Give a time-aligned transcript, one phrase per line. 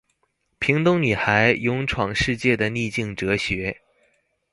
[0.57, 3.83] 屏東女孩勇闖世界的逆境哲學